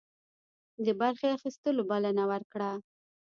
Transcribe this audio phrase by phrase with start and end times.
[0.85, 2.71] د برخي اخیستلو بلنه ورکړه.